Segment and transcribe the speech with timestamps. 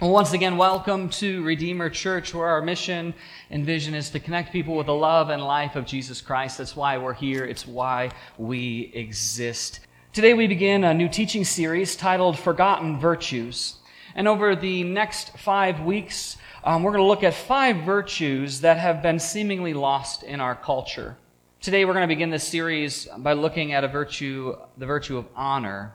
[0.00, 3.12] Well, once again, welcome to Redeemer Church, where our mission
[3.50, 6.56] and vision is to connect people with the love and life of Jesus Christ.
[6.56, 7.44] That's why we're here.
[7.44, 9.80] It's why we exist.
[10.14, 13.74] Today we begin a new teaching series titled Forgotten Virtues.
[14.14, 18.78] And over the next five weeks, um, we're going to look at five virtues that
[18.78, 21.18] have been seemingly lost in our culture.
[21.60, 25.26] Today we're going to begin this series by looking at a virtue, the virtue of
[25.36, 25.92] honor.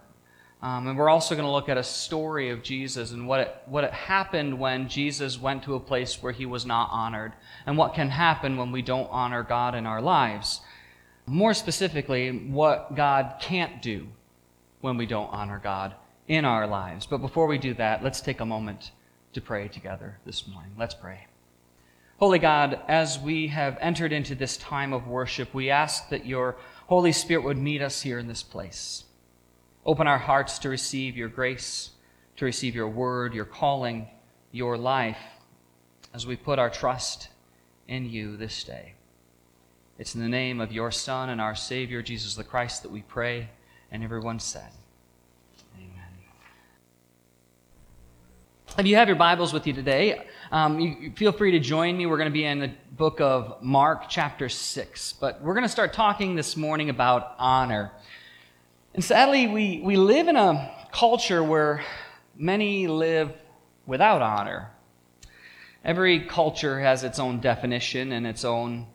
[0.65, 3.55] Um, and we're also going to look at a story of Jesus and what it,
[3.67, 7.33] what it happened when Jesus went to a place where he was not honored,
[7.67, 10.61] and what can happen when we don't honor God in our lives.
[11.27, 14.07] More specifically, what God can't do
[14.81, 15.93] when we don't honor God
[16.27, 17.05] in our lives.
[17.05, 18.89] But before we do that, let's take a moment
[19.33, 20.71] to pray together this morning.
[20.79, 21.27] Let's pray.
[22.17, 26.55] Holy God, as we have entered into this time of worship, we ask that your
[26.87, 29.03] Holy Spirit would meet us here in this place.
[29.85, 31.91] Open our hearts to receive your grace,
[32.37, 34.07] to receive your word, your calling,
[34.51, 35.19] your life,
[36.13, 37.29] as we put our trust
[37.87, 38.93] in you this day.
[39.99, 43.01] It's in the name of your Son and our Savior, Jesus the Christ, that we
[43.03, 43.49] pray.
[43.91, 44.71] And everyone said,
[45.77, 46.09] Amen.
[48.77, 52.07] If you have your Bibles with you today, um, you, feel free to join me.
[52.07, 55.13] We're going to be in the book of Mark, chapter 6.
[55.13, 57.91] But we're going to start talking this morning about honor.
[58.95, 61.83] And sadly, we, we live in a culture where
[62.37, 63.33] many live
[63.85, 64.71] without honor.
[65.83, 68.87] Every culture has its own definition and its own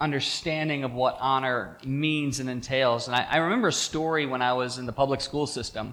[0.00, 3.06] understanding of what honor means and entails.
[3.06, 5.92] And I, I remember a story when I was in the public school system.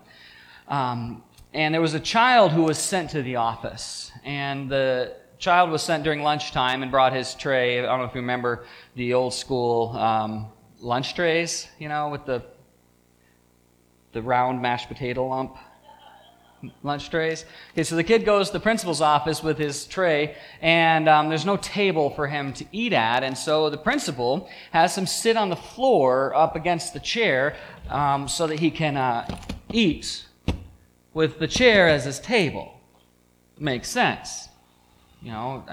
[0.70, 4.14] Um, and there was a child who was sent to the office.
[4.24, 7.80] And the child was sent during lunchtime and brought his tray.
[7.80, 8.64] I don't know if you remember
[8.96, 10.48] the old school um,
[10.80, 12.44] lunch trays, you know, with the
[14.14, 15.58] the round mashed potato lump
[16.84, 17.46] lunch trays.
[17.74, 21.46] Okay, so the kid goes to the principal's office with his tray, and um, there's
[21.46, 25.50] no table for him to eat at, and so the principal has him sit on
[25.50, 27.56] the floor up against the chair
[27.90, 29.28] um, so that he can uh,
[29.72, 30.26] eat
[31.14, 32.80] with the chair as his table.
[33.60, 34.50] Makes sense.
[35.22, 35.64] You know,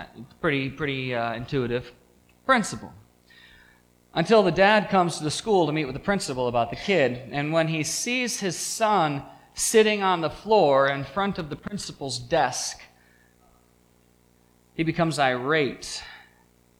[0.40, 1.92] pretty pretty uh, intuitive
[2.46, 2.92] principle
[4.14, 7.20] until the dad comes to the school to meet with the principal about the kid.
[7.30, 9.22] And when he sees his son
[9.54, 12.80] sitting on the floor in front of the principal's desk,
[14.74, 16.02] he becomes irate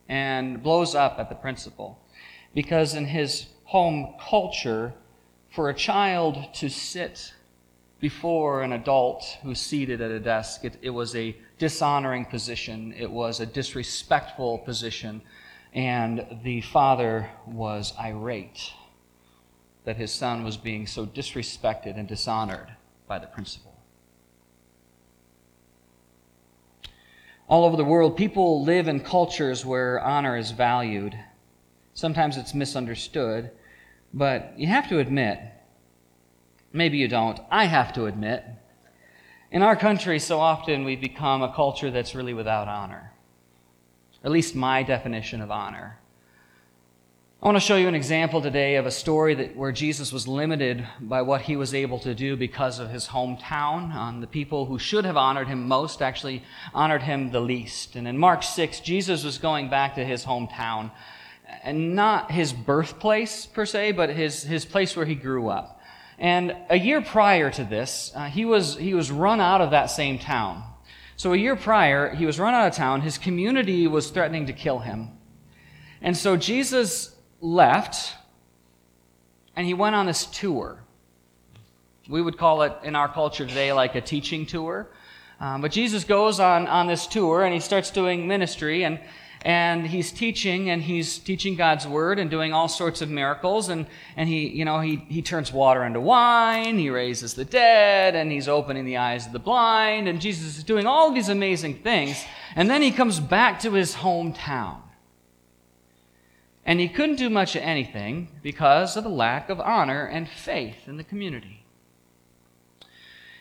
[0.09, 1.99] and blows up at the principal.
[2.53, 4.93] Because in his home culture,
[5.51, 7.33] for a child to sit
[7.99, 13.09] before an adult who's seated at a desk, it, it was a dishonoring position, it
[13.09, 15.21] was a disrespectful position
[15.73, 18.73] and the father was irate
[19.85, 22.75] that his son was being so disrespected and dishonored
[23.07, 23.73] by the principal.
[27.47, 31.17] All over the world, people live in cultures where honor is valued.
[31.93, 33.51] Sometimes it's misunderstood,
[34.13, 35.39] but you have to admit,
[36.71, 38.45] maybe you don't, I have to admit,
[39.51, 43.13] in our country, so often we've become a culture that's really without honor
[44.23, 45.99] at least my definition of honor.
[47.43, 50.29] I want to show you an example today of a story that, where Jesus was
[50.29, 53.93] limited by what he was able to do because of his hometown.
[53.93, 56.41] Um, the people who should have honored him most actually
[56.73, 57.97] honored him the least.
[57.97, 60.91] And in Mark 6, Jesus was going back to his hometown,
[61.63, 65.81] and not his birthplace per se, but his, his place where he grew up.
[66.17, 69.87] And a year prior to this, uh, he, was, he was run out of that
[69.87, 70.63] same town.
[71.15, 73.01] So a year prior, he was run out of town.
[73.01, 75.09] His community was threatening to kill him.
[76.01, 78.15] And so Jesus left
[79.55, 80.79] and he went on this tour.
[82.09, 84.89] We would call it in our culture today like a teaching tour.
[85.39, 88.83] Um, but Jesus goes on, on this tour and he starts doing ministry.
[88.83, 88.99] And
[89.43, 93.85] and he's teaching and he's teaching God's word and doing all sorts of miracles and,
[94.15, 98.31] and he, you know, he, he turns water into wine, he raises the dead, and
[98.31, 102.23] he's opening the eyes of the blind, and Jesus is doing all these amazing things.
[102.55, 104.77] And then he comes back to his hometown.
[106.65, 110.87] And he couldn't do much of anything because of the lack of honor and faith
[110.87, 111.65] in the community.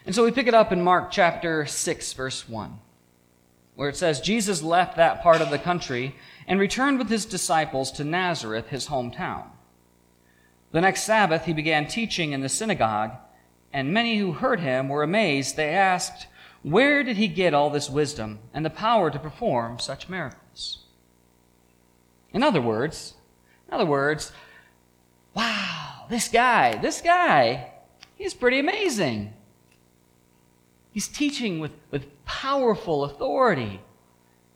[0.04, 2.80] And so we pick it up in Mark chapter 6, verse 1
[3.74, 6.14] where it says, Jesus left that part of the country
[6.46, 9.44] and returned with his disciples to Nazareth, his hometown.
[10.72, 13.12] The next Sabbath, he began teaching in the synagogue,
[13.72, 15.56] and many who heard him were amazed.
[15.56, 16.26] They asked,
[16.62, 20.84] Where did he get all this wisdom and the power to perform such miracles?
[22.32, 23.14] In other words,
[23.68, 24.32] in other words,
[25.34, 27.72] wow, this guy, this guy,
[28.16, 29.34] he's pretty amazing.
[30.92, 33.80] He's teaching with, with powerful authority.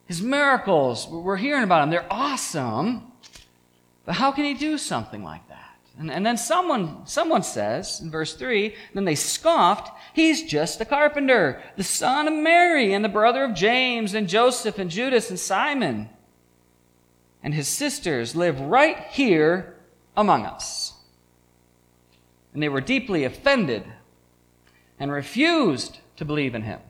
[0.07, 3.11] His miracles, we're hearing about them, they're awesome.
[4.05, 5.57] But how can he do something like that?
[5.99, 10.85] And, and then someone, someone says in verse 3, then they scoffed, he's just a
[10.85, 15.39] carpenter, the son of Mary and the brother of James and Joseph and Judas and
[15.39, 16.11] Simon.
[17.43, 19.75] And his sisters live right here
[20.17, 20.93] among us.
[22.53, 23.85] And they were deeply offended
[24.99, 26.81] and refused to believe in him.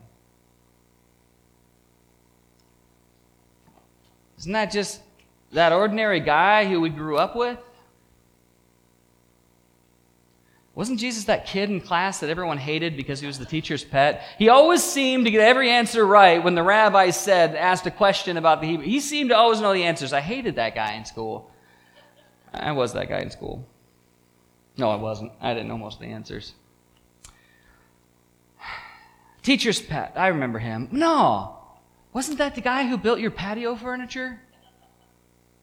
[4.38, 5.00] Isn't that just
[5.52, 7.58] that ordinary guy who we grew up with?
[10.75, 14.23] Wasn't Jesus that kid in class that everyone hated because he was the teacher's pet?
[14.38, 18.37] He always seemed to get every answer right when the rabbi said, asked a question
[18.37, 18.84] about the Hebrew.
[18.84, 20.12] He seemed to always know the answers.
[20.12, 21.50] I hated that guy in school.
[22.52, 23.67] I was that guy in school.
[24.76, 25.32] No, I wasn't.
[25.40, 26.52] I didn't know most of the answers.
[29.47, 30.13] Teacher's pet.
[30.17, 30.89] I remember him.
[30.91, 31.57] No.
[32.13, 34.41] Wasn't that the guy who built your patio furniture?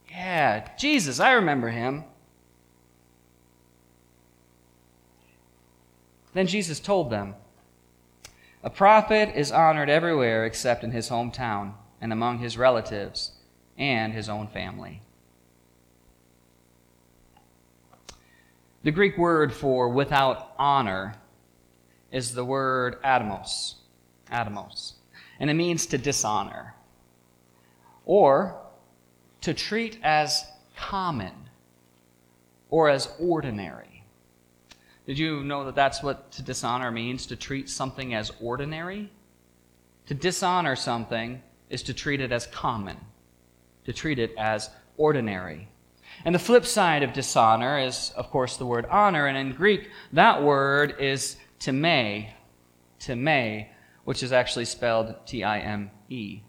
[0.10, 2.06] Yeah, Jesus, I remember him.
[6.34, 7.36] Then Jesus told them,
[8.64, 13.34] A prophet is honored everywhere except in his hometown and among his relatives
[13.78, 15.02] and his own family.
[18.84, 21.16] The Greek word for without honor
[22.14, 23.74] is the word atimos.
[24.32, 24.94] Atimos.
[25.40, 26.76] And it means to dishonor.
[28.06, 28.56] Or
[29.42, 30.46] to treat as
[30.78, 31.34] common
[32.70, 34.06] or as ordinary.
[35.06, 37.26] Did you know that that's what to dishonor means?
[37.26, 39.12] To treat something as ordinary?
[40.06, 42.98] To dishonor something is to treat it as common,
[43.86, 45.68] to treat it as ordinary.
[46.26, 49.28] And the flip side of dishonor is, of course, the word honor.
[49.28, 52.26] And in Greek, that word is time,
[53.00, 53.66] time,
[54.04, 56.42] which is actually spelled T I M E.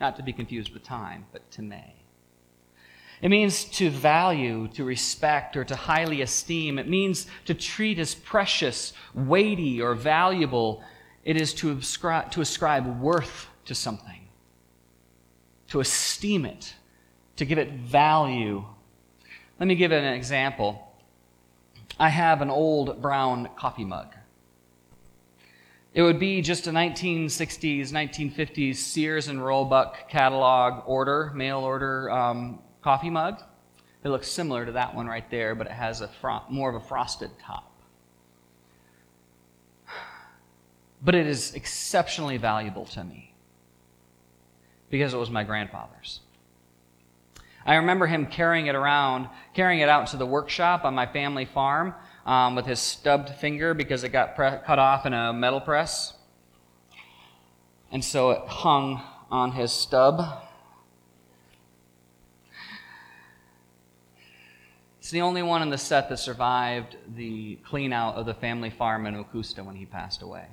[0.00, 1.74] Not to be confused with time, but time.
[3.20, 6.78] It means to value, to respect, or to highly esteem.
[6.78, 10.82] It means to treat as precious, weighty, or valuable.
[11.22, 14.28] It is to ascribe, to ascribe worth to something,
[15.68, 16.74] to esteem it,
[17.36, 18.64] to give it value.
[19.60, 20.88] Let me give an example.
[22.00, 24.16] I have an old brown coffee mug.
[25.94, 32.60] It would be just a 1960s, 1950s Sears and Roebuck catalog order, mail order um,
[32.80, 33.42] coffee mug.
[34.02, 36.76] It looks similar to that one right there, but it has a fro- more of
[36.76, 37.70] a frosted top.
[41.04, 43.34] But it is exceptionally valuable to me
[44.88, 46.20] because it was my grandfather's.
[47.66, 51.44] I remember him carrying it around, carrying it out to the workshop on my family
[51.44, 51.94] farm
[52.24, 56.14] um, with his stubbed finger because it got pre- cut off in a metal press.
[57.90, 60.42] And so it hung on his stub.
[64.98, 68.70] It's the only one in the set that survived the clean out of the family
[68.70, 70.46] farm in Augusta when he passed away.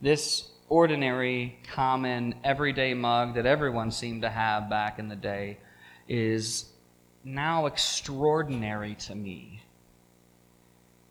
[0.00, 5.58] This ordinary, common, everyday mug that everyone seemed to have back in the day
[6.08, 6.69] is
[7.24, 9.62] now extraordinary to me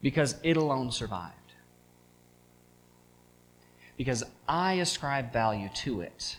[0.02, 1.36] because it alone survived.
[3.98, 6.38] Because I ascribe value to it.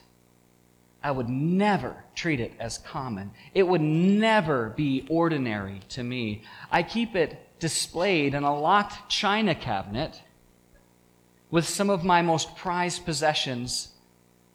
[1.02, 3.30] I would never treat it as common.
[3.54, 6.42] It would never be ordinary to me.
[6.70, 10.22] I keep it displayed in a locked china cabinet
[11.50, 13.88] with some of my most prized possessions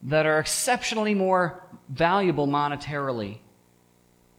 [0.04, 3.40] that are exceptionally more valuable monetarily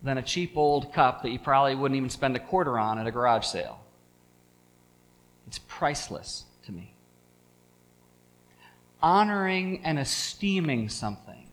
[0.02, 3.06] than a cheap old cup that you probably wouldn't even spend a quarter on at
[3.06, 3.80] a garage sale.
[5.46, 6.94] It's priceless to me.
[9.02, 11.48] Honoring and esteeming something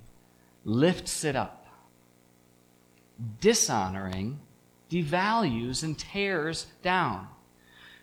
[0.65, 1.67] lifts it up.
[3.39, 4.39] Dishonoring
[4.89, 7.27] devalues and tears down.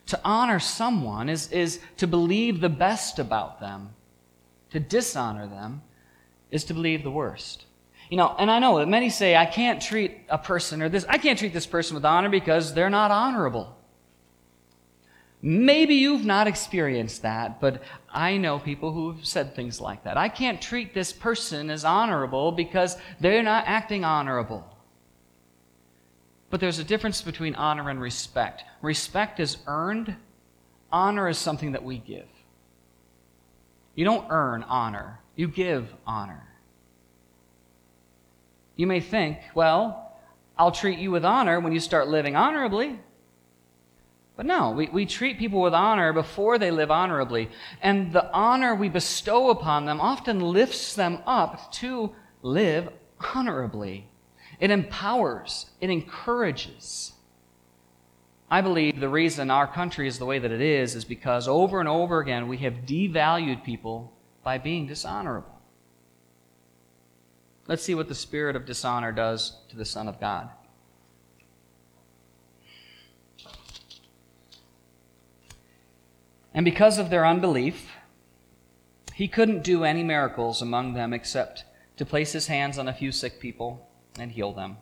[0.07, 3.91] To honor someone is, is to believe the best about them.
[4.71, 5.83] To dishonor them
[6.51, 7.65] is to believe the worst.
[8.11, 11.07] You know, and I know that many say, I can't treat a person or this,
[11.09, 13.77] I can't treat this person with honor because they're not honorable.
[15.41, 20.19] Maybe you've not experienced that, but I know people who've said things like that.
[20.19, 24.67] I can't treat this person as honorable because they're not acting honorable.
[26.51, 28.65] But there's a difference between honor and respect.
[28.83, 30.17] Respect is earned,
[30.91, 32.29] honor is something that we give.
[33.95, 36.50] You don't earn honor, you give honor.
[38.77, 40.17] You may think, well,
[40.57, 42.99] I'll treat you with honor when you start living honorably.
[44.37, 47.51] But no, we, we treat people with honor before they live honorably.
[47.83, 52.89] And the honor we bestow upon them often lifts them up to live
[53.35, 54.09] honorably.
[54.59, 57.13] It empowers, it encourages.
[58.51, 61.79] I believe the reason our country is the way that it is is because over
[61.79, 64.13] and over again we have devalued people
[64.43, 65.60] by being dishonorable.
[67.71, 70.51] Let's see what the spirit of dishonor does to the Son of God.
[76.53, 77.93] And because of their unbelief,
[79.15, 81.65] he couldn't do any miracles among them except
[81.97, 84.79] to place his hands on a few sick people and heal them.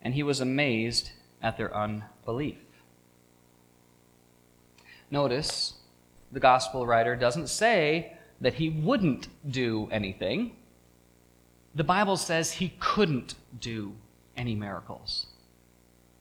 [0.00, 1.10] And he was amazed
[1.42, 2.56] at their unbelief.
[5.10, 5.74] Notice
[6.32, 10.52] the gospel writer doesn't say that he wouldn't do anything.
[11.78, 13.94] The Bible says he couldn't do
[14.36, 15.26] any miracles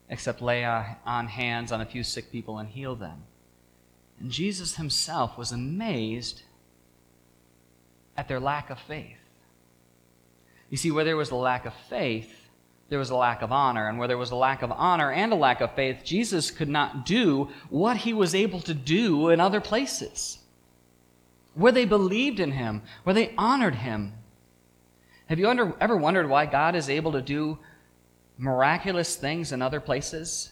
[0.08, 3.24] except lay on hands on a few sick people and heal them.
[4.20, 6.44] And Jesus himself was amazed
[8.16, 9.18] at their lack of faith.
[10.70, 12.32] You see, where there was a lack of faith,
[12.90, 13.90] there was a lack of honor.
[13.90, 16.70] And where there was a lack of honor and a lack of faith, Jesus could
[16.70, 20.38] not do what he was able to do in other places.
[21.56, 24.14] Where they believed in him, where they honored him.
[25.28, 27.60] Have you ever wondered why God is able to do
[28.38, 30.52] miraculous things in other places?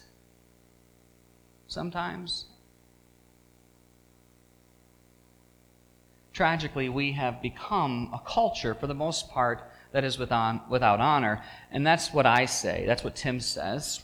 [1.66, 2.46] Sometimes.
[6.32, 11.42] Tragically, we have become a culture, for the most part, that is without honor.
[11.70, 12.84] And that's what I say.
[12.86, 14.02] That's what Tim says.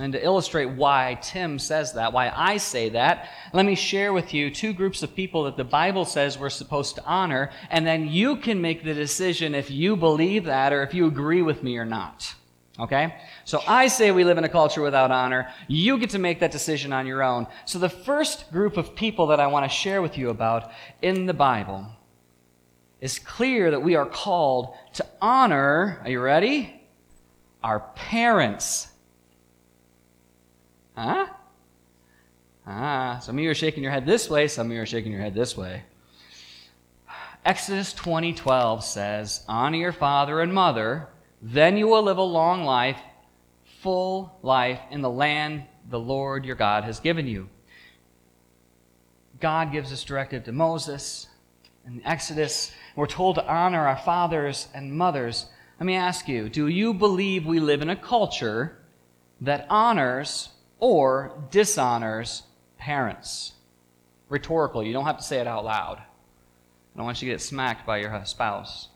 [0.00, 4.34] And to illustrate why Tim says that, why I say that, let me share with
[4.34, 8.08] you two groups of people that the Bible says we're supposed to honor, and then
[8.08, 11.76] you can make the decision if you believe that or if you agree with me
[11.76, 12.34] or not.
[12.80, 13.14] Okay?
[13.44, 15.48] So I say we live in a culture without honor.
[15.68, 17.46] You get to make that decision on your own.
[17.64, 20.72] So the first group of people that I want to share with you about
[21.02, 21.86] in the Bible
[23.00, 26.82] is clear that we are called to honor, are you ready?
[27.62, 28.88] Our parents.
[30.96, 31.26] Huh?
[32.66, 35.12] Ah, some of you are shaking your head this way, some of you are shaking
[35.12, 35.82] your head this way.
[37.44, 41.08] Exodus 20:12 says, "Honor your father and mother,
[41.42, 42.98] then you will live a long life,
[43.64, 47.48] full life in the land the Lord your God has given you.
[49.40, 51.28] God gives this directive to Moses
[51.86, 52.72] in Exodus.
[52.96, 55.46] We're told to honor our fathers and mothers.
[55.78, 58.78] Let me ask you do you believe we live in a culture
[59.42, 60.48] that honors
[60.84, 62.42] or dishonors
[62.76, 63.54] parents?
[64.28, 64.84] Rhetorical.
[64.84, 65.96] You don't have to say it out loud.
[65.96, 68.88] I don't want you to get smacked by your spouse.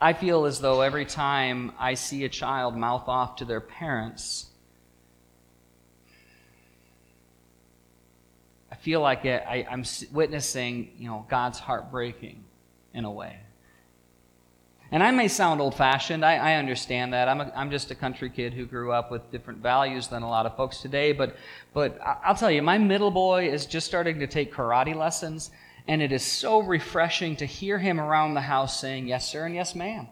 [0.00, 4.50] I feel as though every time I see a child mouth off to their parents,
[8.72, 12.42] I feel like I, am witnessing, you know, God's heart breaking
[12.92, 13.38] in a way.
[14.92, 16.22] And I may sound old fashioned.
[16.22, 17.26] I, I, understand that.
[17.26, 20.28] I'm, a, I'm just a country kid who grew up with different values than a
[20.28, 21.12] lot of folks today.
[21.12, 21.34] But,
[21.72, 25.50] but I'll tell you, my middle boy is just starting to take karate lessons.
[25.88, 29.54] And it is so refreshing to hear him around the house saying, Yes, sir, and
[29.54, 30.08] yes, ma'am.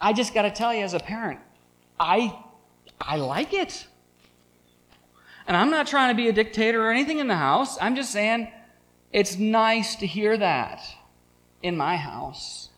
[0.00, 1.38] I just got to tell you, as a parent,
[1.98, 2.36] I,
[3.00, 3.86] I like it.
[5.46, 7.78] And I'm not trying to be a dictator or anything in the house.
[7.80, 8.50] I'm just saying
[9.12, 10.80] it's nice to hear that
[11.62, 12.70] in my house.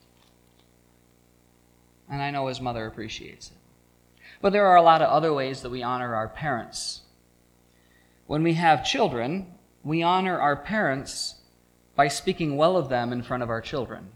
[2.09, 3.57] And I know his mother appreciates it.
[4.41, 7.03] But there are a lot of other ways that we honor our parents.
[8.27, 9.47] When we have children,
[9.83, 11.37] we honor our parents
[11.95, 14.11] by speaking well of them in front of our children.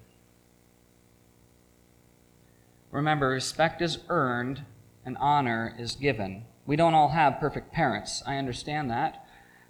[2.91, 4.65] Remember, respect is earned
[5.05, 6.45] and honor is given.
[6.67, 8.23] We don't all have perfect parents.
[8.27, 9.25] I understand that.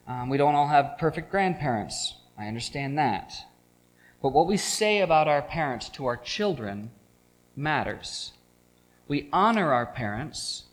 [0.07, 2.15] Um, we don't all have perfect grandparents.
[2.39, 3.35] I understand that.
[4.23, 6.91] But what we say about our parents to our children
[7.59, 8.33] matters.
[9.07, 10.65] We honor our parents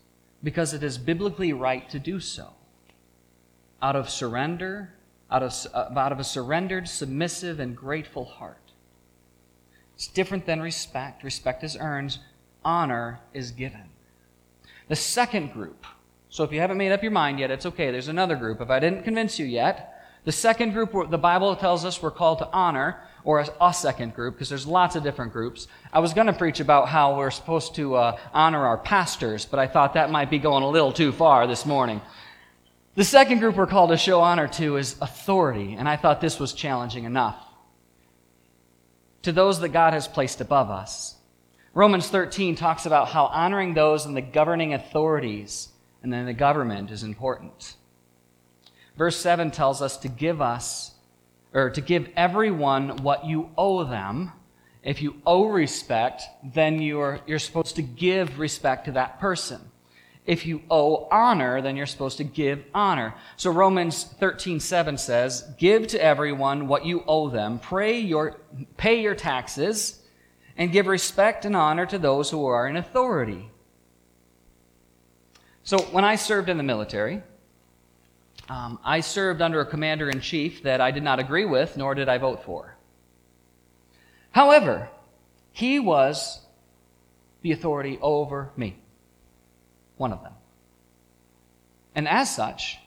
[0.44, 2.50] because it is biblically right to do so.
[3.82, 4.96] Out of surrender
[5.32, 8.72] out of, uh, out of a surrendered, submissive, and grateful heart.
[9.96, 11.24] It's different than respect.
[11.24, 12.18] Respect is earned,
[12.64, 13.90] honor is given.
[14.88, 15.86] The second group,
[16.30, 17.92] so if you haven't made up your mind yet, it's okay.
[17.92, 18.62] There's another group.
[18.62, 19.92] If I didn't convince you yet,
[20.26, 24.16] the second group, the Bible tells us we're called to honor, or a, a second
[24.16, 25.68] group, because there's lots of different groups.
[25.92, 29.60] I was going to preach about how we're supposed to uh, honor our pastors, but
[29.60, 32.00] I thought that might be going a little too far this morning.
[32.96, 36.40] The second group we're called to show honor to is authority, and I thought this
[36.40, 37.36] was challenging enough.
[39.24, 41.16] To those that God has placed above us.
[41.74, 46.92] Romans 13 talks about how honoring those in the governing authorities And then the government
[46.92, 47.76] is important.
[48.96, 50.94] Verse 7 tells us to give us,
[51.56, 54.32] or to give everyone what you owe them.
[54.84, 59.62] If you owe respect, then you're, you're supposed to give respect to that person.
[60.26, 63.16] If you owe honor, then you're supposed to give honor.
[63.38, 68.38] So Romans 13, 7 says, Give to everyone what you owe them, pray your,
[68.76, 70.02] pay your taxes,
[70.58, 73.50] and give respect and honor to those who are in authority.
[75.64, 77.24] So when I served in the military,
[78.50, 81.96] um, I served under a commander in chief that I did not agree with, nor
[81.96, 82.76] did I vote for.
[84.32, 84.90] However,
[85.52, 86.42] he was
[87.42, 88.78] the authority over me
[89.98, 90.34] one of them.
[91.94, 92.78] And as such,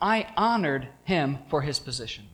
[0.00, 2.24] I honored him for his position.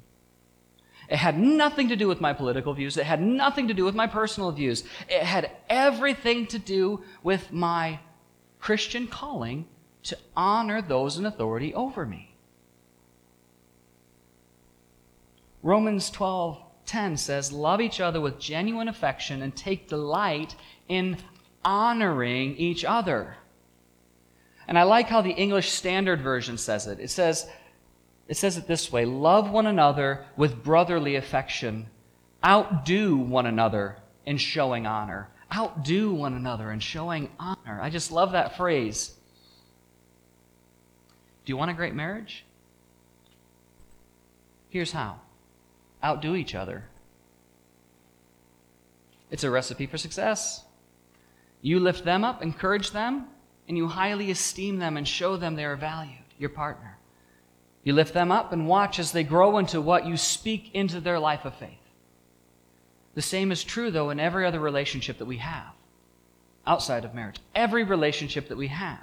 [1.09, 2.97] It had nothing to do with my political views.
[2.97, 4.85] It had nothing to do with my personal views.
[5.09, 8.01] It had everything to do with my
[8.61, 9.67] Christian calling
[10.05, 12.32] to honor those in authority over me.
[15.63, 20.57] Romans 12:10 says, "Love each other with genuine affection and take delight
[20.89, 21.19] in
[21.65, 23.37] honoring each other."
[24.67, 26.99] And I like how the English Standard Version says it.
[26.99, 27.49] It says,
[28.29, 31.89] it says it this way Love one another with brotherly affection,
[32.45, 35.29] outdo one another in showing honor.
[35.55, 37.81] Outdo one another in showing honor.
[37.81, 39.15] I just love that phrase.
[41.45, 42.45] Do you want a great marriage?
[44.71, 45.21] Here's how
[46.05, 46.85] outdo each other.
[49.31, 50.65] It's a recipe for success.
[51.63, 53.27] You lift them up, encourage them,
[53.69, 56.99] and you highly esteem them and show them they are valued, your partner.
[57.85, 61.19] You lift them up and watch as they grow into what you speak into their
[61.19, 61.79] life of faith.
[63.15, 65.73] The same is true, though, in every other relationship that we have
[66.67, 67.41] outside of marriage.
[67.55, 69.01] Every relationship that we have.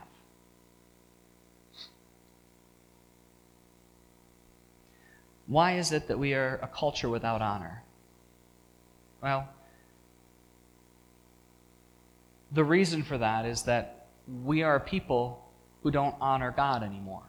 [5.49, 7.81] Why is it that we are a culture without honor?
[9.21, 9.49] Well,
[12.51, 14.05] the reason for that is that
[14.43, 15.43] we are people
[15.81, 17.23] who don't honor God anymore.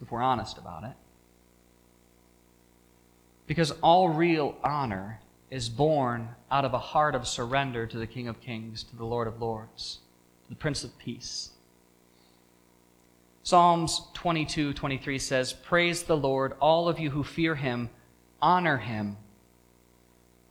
[0.00, 0.94] If we're honest about it.
[3.48, 8.28] Because all real honor is born out of a heart of surrender to the King
[8.28, 9.98] of Kings, to the Lord of Lords,
[10.44, 11.50] to the Prince of Peace.
[13.42, 17.90] Psalms 22 23 says, Praise the Lord, all of you who fear him,
[18.40, 19.16] honor him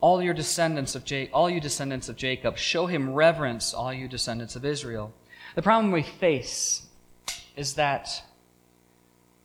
[0.02, 4.08] all your descendants of ja- all you descendants of Jacob, show him reverence, all you
[4.08, 5.14] descendants of Israel.
[5.54, 6.88] The problem we face
[7.56, 8.22] is that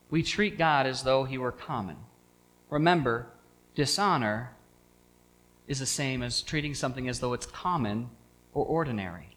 [0.09, 1.97] we treat God as though he were common.
[2.69, 3.27] Remember,
[3.75, 4.55] dishonor
[5.67, 8.09] is the same as treating something as though it's common
[8.53, 9.36] or ordinary.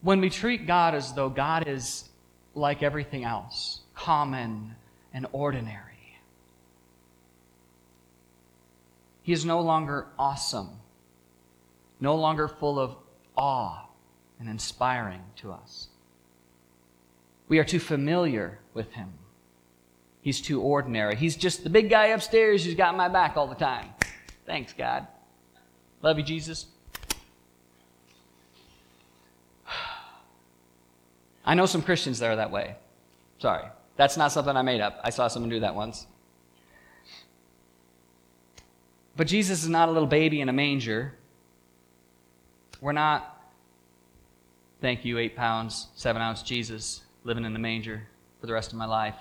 [0.00, 2.08] When we treat God as though God is
[2.54, 4.74] like everything else, common
[5.12, 5.88] and ordinary,
[9.28, 10.70] He is no longer awesome,
[12.00, 12.96] no longer full of
[13.36, 13.86] awe
[14.40, 15.88] and inspiring to us.
[17.46, 19.12] We are too familiar with him.
[20.22, 21.14] He's too ordinary.
[21.14, 23.90] He's just the big guy upstairs who's got my back all the time.
[24.46, 25.06] Thanks, God.
[26.00, 26.64] Love you, Jesus.
[31.48, 32.76] I know some Christians that are that way.
[33.38, 33.64] Sorry.
[33.96, 35.00] That's not something I made up.
[35.02, 36.06] I saw someone do that once.
[39.16, 41.14] But Jesus is not a little baby in a manger.
[42.82, 43.42] We're not,
[44.82, 48.06] thank you, eight pounds, seven ounce Jesus living in the manger
[48.42, 49.16] for the rest of my life.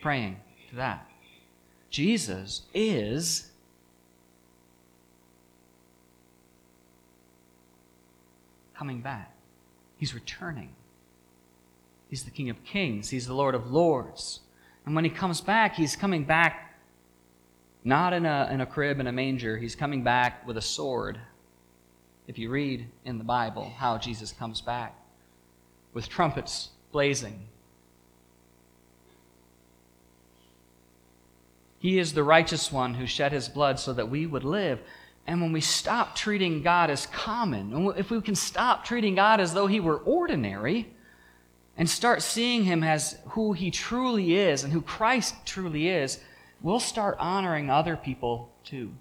[0.00, 0.38] Praying
[0.70, 1.08] to that.
[1.90, 3.50] Jesus is
[8.76, 9.31] coming back.
[10.02, 10.70] He's returning.
[12.10, 13.08] He's the King of Kings.
[13.08, 14.40] He's the Lord of Lords.
[14.84, 16.76] And when he comes back, he's coming back
[17.84, 19.56] not in a, in a crib in a manger.
[19.56, 21.20] He's coming back with a sword.
[22.26, 24.96] If you read in the Bible how Jesus comes back
[25.94, 27.38] with trumpets blazing.
[31.78, 34.80] He is the righteous one who shed his blood so that we would live.
[35.26, 39.54] And when we stop treating God as common, if we can stop treating God as
[39.54, 40.92] though he were ordinary,
[41.76, 46.20] and start seeing him as who he truly is and who Christ truly is,
[46.60, 48.92] we'll start honoring other people too.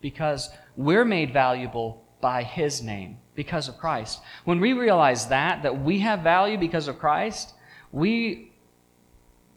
[0.00, 4.20] Because we're made valuable by His name, because of Christ.
[4.44, 7.54] When we realize that, that we have value because of Christ,
[7.92, 8.52] we,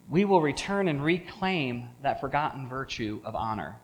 [0.09, 3.75] we will return and reclaim that forgotten virtue of honor.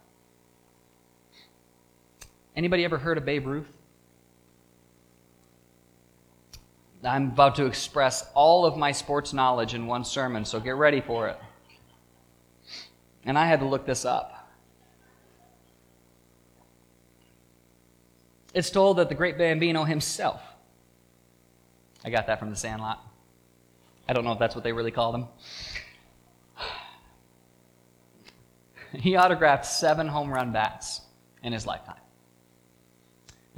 [2.56, 3.72] Anybody ever heard of Babe Ruth?
[7.04, 11.00] I'm about to express all of my sports knowledge in one sermon, so get ready
[11.00, 11.38] for it.
[13.24, 14.50] And I had to look this up.
[18.54, 20.42] It's told that the great Bambino himself,
[22.04, 23.00] I got that from the Sandlot.
[24.08, 25.28] I don't know if that's what they really called him.
[28.92, 31.02] He autographed seven home run bats
[31.44, 32.02] in his lifetime.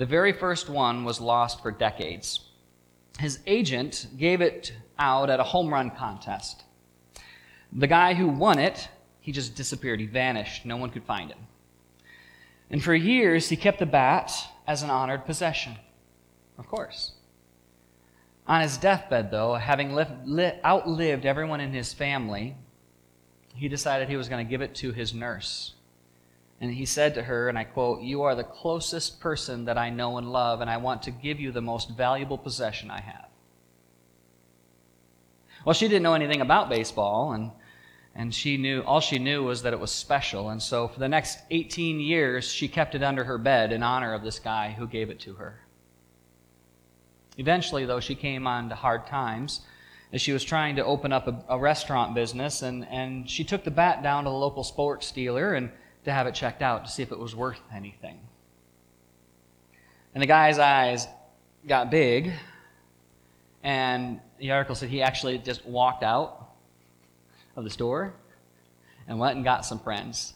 [0.01, 2.39] The very first one was lost for decades.
[3.19, 6.63] His agent gave it out at a home run contest.
[7.71, 9.99] The guy who won it, he just disappeared.
[9.99, 10.65] He vanished.
[10.65, 11.37] No one could find him.
[12.71, 14.33] And for years, he kept the bat
[14.65, 15.75] as an honored possession.
[16.57, 17.11] Of course.
[18.47, 20.13] On his deathbed, though, having lived,
[20.65, 22.55] outlived everyone in his family,
[23.53, 25.75] he decided he was going to give it to his nurse.
[26.61, 29.89] And he said to her, and I quote, You are the closest person that I
[29.89, 33.25] know and love, and I want to give you the most valuable possession I have.
[35.65, 37.49] Well, she didn't know anything about baseball, and,
[38.13, 40.49] and she knew all she knew was that it was special.
[40.49, 44.13] And so for the next 18 years, she kept it under her bed in honor
[44.13, 45.61] of this guy who gave it to her.
[47.37, 49.61] Eventually, though, she came on to hard times
[50.13, 53.63] as she was trying to open up a, a, restaurant business, and, and she took
[53.63, 55.71] the bat down to the local sports dealer and
[56.05, 58.19] to have it checked out to see if it was worth anything.
[60.13, 61.07] And the guy's eyes
[61.67, 62.33] got big,
[63.63, 66.49] and the article said he actually just walked out
[67.55, 68.13] of the store
[69.07, 70.33] and went and got some friends.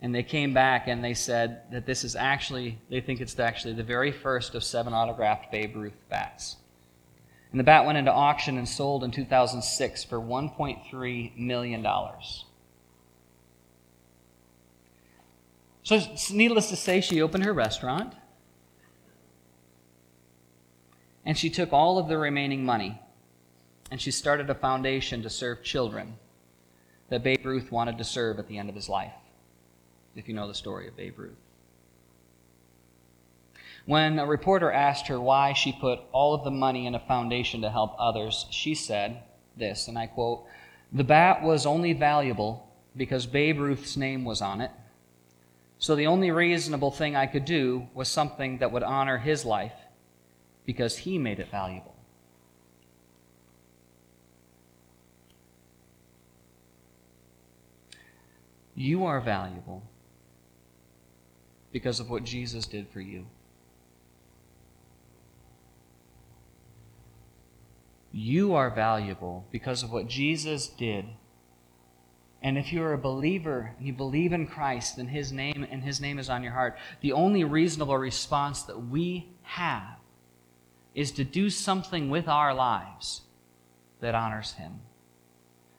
[0.00, 3.74] And they came back and they said that this is actually, they think it's actually
[3.74, 6.56] the very first of seven autographed Babe Ruth bats.
[7.50, 11.86] And the bat went into auction and sold in 2006 for $1.3 million.
[15.84, 16.00] So,
[16.32, 18.14] needless to say, she opened her restaurant
[21.26, 23.00] and she took all of the remaining money
[23.90, 26.16] and she started a foundation to serve children
[27.10, 29.12] that Babe Ruth wanted to serve at the end of his life,
[30.16, 31.36] if you know the story of Babe Ruth.
[33.84, 37.60] When a reporter asked her why she put all of the money in a foundation
[37.60, 39.22] to help others, she said
[39.54, 40.46] this, and I quote
[40.90, 42.66] The bat was only valuable
[42.96, 44.70] because Babe Ruth's name was on it.
[45.78, 49.74] So the only reasonable thing I could do was something that would honor his life
[50.64, 51.94] because he made it valuable.
[58.74, 59.82] You are valuable
[61.70, 63.26] because of what Jesus did for you.
[68.12, 71.04] You are valuable because of what Jesus did.
[72.44, 75.98] And if you're a believer and you believe in Christ and his name and his
[75.98, 79.96] name is on your heart, the only reasonable response that we have
[80.94, 83.22] is to do something with our lives
[84.00, 84.80] that honors him.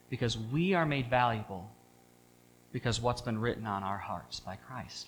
[0.09, 1.69] Because we are made valuable
[2.71, 5.07] because what's been written on our hearts by Christ.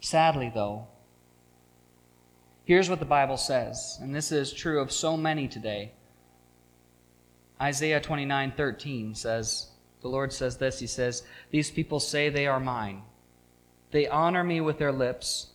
[0.00, 0.86] Sadly, though,
[2.68, 5.92] Here's what the Bible says, and this is true of so many today.
[7.60, 9.68] Isaiah 29 13 says,
[10.00, 13.02] The Lord says this He says, These people say they are mine.
[13.90, 15.48] They honor me with their lips,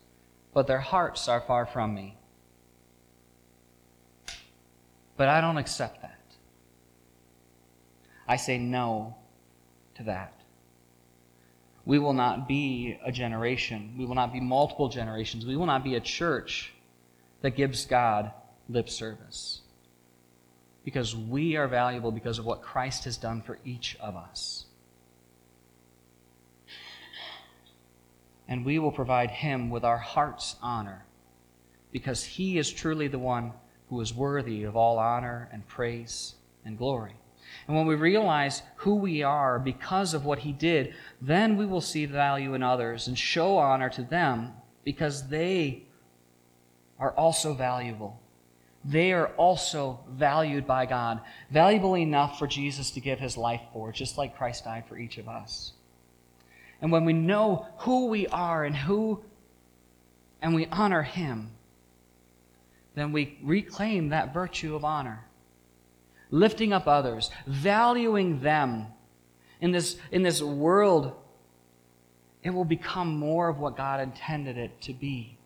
[0.54, 2.18] but their hearts are far from me.
[5.16, 6.20] But I don't accept that.
[8.28, 9.16] I say no
[9.96, 10.34] to that.
[11.86, 13.96] We will not be a generation.
[13.98, 15.46] We will not be multiple generations.
[15.46, 16.74] We will not be a church
[17.42, 18.32] that gives God
[18.70, 19.62] lip service.
[20.84, 24.66] Because we are valuable because of what Christ has done for each of us.
[28.48, 31.06] And we will provide him with our heart's honor
[31.92, 33.54] because he is truly the one
[33.90, 37.16] who is worthy of all honor and praise and glory.
[37.68, 41.82] And when we realize who we are because of what he did, then we will
[41.82, 45.84] see value in others and show honor to them because they
[47.00, 48.20] are also valuable.
[48.86, 53.92] They are also valued by God, valuable enough for Jesus to give his life for,
[53.92, 55.72] just like Christ died for each of us.
[56.82, 59.24] And when we know who we are and who
[60.42, 61.52] and we honor him,
[62.96, 65.26] then we reclaim that virtue of honor.
[66.30, 68.88] Lifting up others, valuing them
[69.62, 71.14] in this, in this world,
[72.44, 75.38] it will become more of what God intended it to be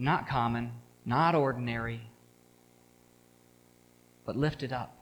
[0.00, 0.72] not common,
[1.04, 2.00] not ordinary,
[4.24, 4.96] but lifted up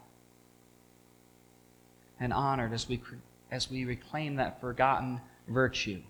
[2.19, 3.01] and honored as we,
[3.49, 6.01] as we reclaim that forgotten virtue,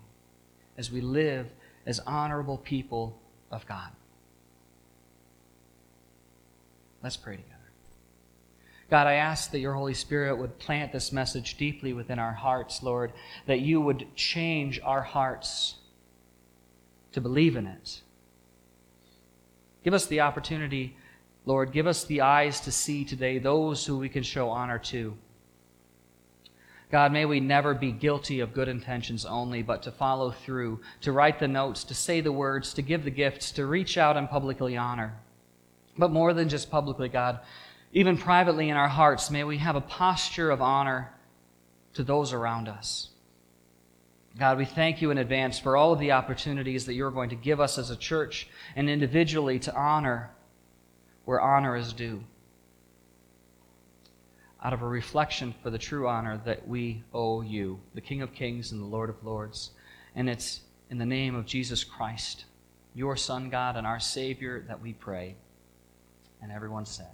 [0.76, 1.46] as we live
[1.86, 3.16] as honorable people
[3.50, 3.90] of God.
[7.02, 7.56] Let's pray together.
[8.90, 12.82] God, I ask that your Holy Spirit would plant this message deeply within our hearts,
[12.82, 13.12] Lord,
[13.46, 15.76] that you would change our hearts
[17.12, 18.00] to believe in it.
[19.82, 20.96] Give us the opportunity,
[21.46, 25.16] Lord, give us the eyes to see today those who we can show honor to.
[26.90, 31.12] God, may we never be guilty of good intentions only, but to follow through, to
[31.12, 34.28] write the notes, to say the words, to give the gifts, to reach out and
[34.28, 35.14] publicly honor.
[35.96, 37.40] But more than just publicly, God,
[37.92, 41.12] even privately in our hearts, may we have a posture of honor
[41.94, 43.10] to those around us.
[44.40, 47.36] God, we thank you in advance for all of the opportunities that you're going to
[47.36, 50.30] give us as a church and individually to honor
[51.26, 52.24] where honor is due.
[54.64, 58.32] Out of a reflection for the true honor that we owe you, the King of
[58.32, 59.72] Kings and the Lord of Lords.
[60.16, 62.46] And it's in the name of Jesus Christ,
[62.94, 65.36] your Son, God, and our Savior, that we pray.
[66.40, 67.12] And everyone said,